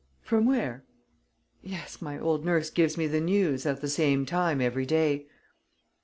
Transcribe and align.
"From 0.23 0.47
there?" 0.51 0.83
"Yes, 1.61 2.01
my 2.01 2.17
old 2.17 2.43
nurse 2.43 2.71
gives 2.71 2.97
me 2.97 3.05
the 3.05 3.21
news 3.21 3.67
at 3.67 3.81
the 3.81 3.87
same 3.87 4.25
time 4.25 4.59
every 4.59 4.87
day." 4.87 5.27